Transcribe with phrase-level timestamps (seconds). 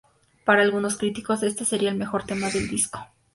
[0.45, 3.05] Para algunos críticos este seria el mejor tema del disco.